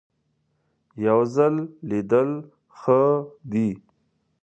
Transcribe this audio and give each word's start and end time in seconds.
یو 1.05 1.19
ځل 1.35 1.55
لیدل 1.89 2.29
ښه 2.79 3.01
دي. 3.51 3.69